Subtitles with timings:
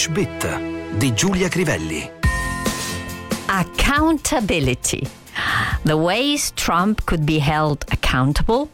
[0.00, 2.10] English Bit di Giulia Crivelli.
[3.48, 5.06] Accountability.
[5.84, 8.70] The ways Trump could be held accountable,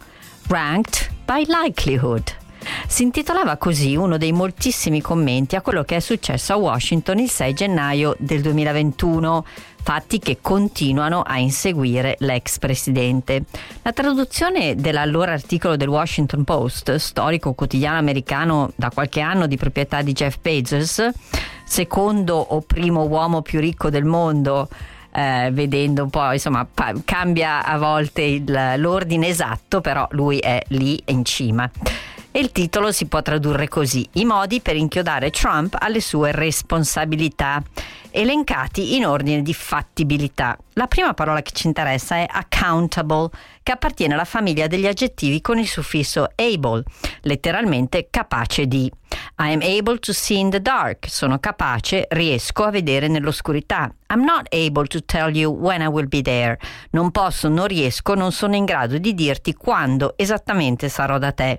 [0.48, 2.32] ranked by likelihood.
[2.89, 7.29] Si intitolava così uno dei moltissimi commenti a quello che è successo a Washington il
[7.29, 9.45] 6 gennaio del 2021
[9.82, 13.45] fatti che continuano a inseguire l'ex presidente.
[13.83, 20.02] La traduzione dell'allora articolo del Washington Post, storico quotidiano americano da qualche anno di proprietà
[20.02, 21.09] di Jeff Bezos,
[21.65, 24.68] secondo o primo uomo più ricco del mondo,
[25.12, 30.62] eh, vedendo un po', insomma, pa- cambia a volte il, l'ordine esatto, però lui è
[30.68, 31.71] lì in cima
[32.36, 37.62] e il titolo si può tradurre così: I modi per inchiodare Trump alle sue responsabilità,
[38.10, 40.54] elencati in ordine di fattibilità.
[40.74, 43.30] La prima parola che ci interessa è accountable,
[43.62, 46.82] che appartiene alla famiglia degli aggettivi con il suffisso able,
[47.22, 48.92] letteralmente capace di.
[49.38, 53.90] I am able to see in the dark, sono capace, riesco a vedere nell'oscurità.
[54.12, 56.59] I'm not able to tell you when I will be there.
[56.90, 61.59] Non posso, non riesco, non sono in grado di dirti quando esattamente sarò da te.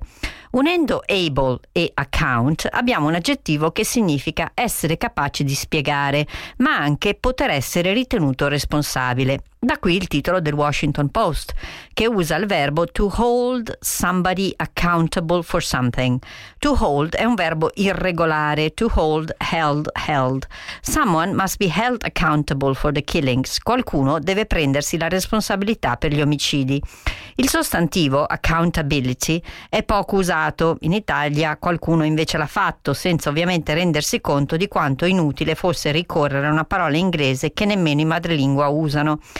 [0.58, 6.26] Unendo able e account abbiamo un aggettivo che significa essere capace di spiegare,
[6.58, 9.42] ma anche poter essere ritenuto responsabile.
[9.60, 11.52] Da qui il titolo del Washington Post,
[11.92, 16.22] che usa il verbo to hold somebody accountable for something.
[16.60, 20.46] To hold è un verbo irregolare, to hold, held, held.
[20.82, 23.58] Someone must be held accountable for the killings.
[23.58, 26.80] Qualcuno deve prendersi la responsabilità per gli omicidi.
[27.38, 30.78] Il sostantivo accountability è poco usato.
[30.82, 36.46] In Italia qualcuno invece l'ha fatto, senza ovviamente rendersi conto di quanto inutile fosse ricorrere
[36.46, 39.20] a una parola inglese che nemmeno i madrelingua usano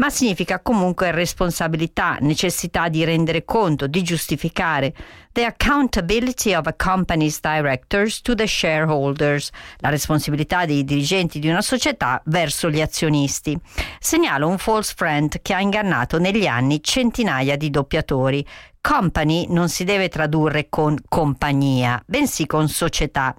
[0.00, 4.94] ma significa comunque responsabilità, necessità di rendere conto, di giustificare.
[5.32, 11.60] The accountability of a company's directors to the shareholders, la responsabilità dei dirigenti di una
[11.60, 13.56] società verso gli azionisti.
[13.98, 18.44] Segnalo un false friend che ha ingannato negli anni centinaia di doppiatori.
[18.80, 23.36] Company non si deve tradurre con compagnia, bensì con società.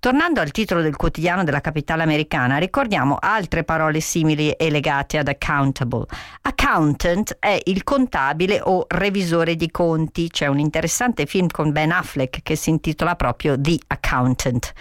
[0.00, 5.28] Tornando al titolo del quotidiano della capitale americana, ricordiamo altre parole simili e legate ad
[5.28, 5.99] accountable.
[6.42, 10.28] Accountant è il contabile o revisore di conti.
[10.28, 14.72] C'è un interessante film con Ben Affleck che si intitola proprio The Accountant.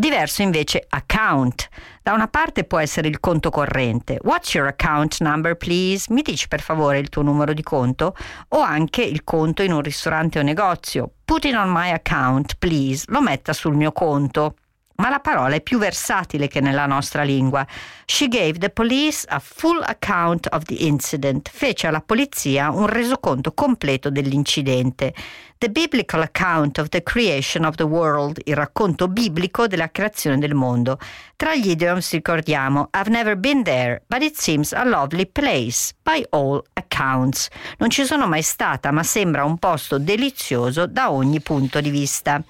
[0.00, 1.68] Diverso invece account.
[2.02, 4.18] Da una parte può essere il conto corrente.
[4.22, 6.10] What's your account number, please?
[6.10, 8.16] Mi dici per favore il tuo numero di conto?
[8.48, 11.10] O anche il conto in un ristorante o negozio.
[11.24, 13.04] Put it on my account, please.
[13.08, 14.54] Lo metta sul mio conto
[15.00, 17.66] ma la parola è più versatile che nella nostra lingua.
[18.04, 21.48] She gave the police a full account of the incident.
[21.50, 25.14] Fece alla polizia un resoconto completo dell'incidente.
[25.56, 30.54] The biblical account of the creation of the world, il racconto biblico della creazione del
[30.54, 30.98] mondo.
[31.36, 36.24] Tra gli idioms ricordiamo I've never been there, but it seems a lovely place, by
[36.30, 36.89] all accounts.
[37.00, 42.42] Non ci sono mai stata, ma sembra un posto delizioso da ogni punto di vista.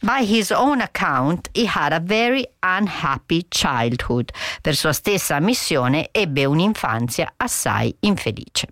[0.00, 4.30] By his own account, he had a very unhappy childhood.
[4.60, 8.66] Per sua stessa ammissione ebbe un'infanzia assai infelice.